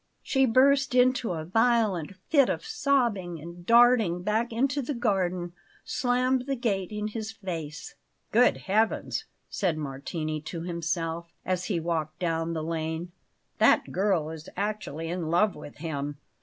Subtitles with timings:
[0.23, 5.53] She burst into a violent fit of sobbing, and, darting back into the garden,
[5.85, 7.93] slammed the gate in his face.
[8.31, 13.11] "Good Heavens!" said Martini to himself, as he walked down the lane.
[13.59, 16.17] "That girl is actually in love with him!